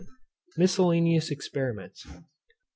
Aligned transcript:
MISCELLANEOUS 0.57 1.29
EXPERIMENTS. 1.29 2.07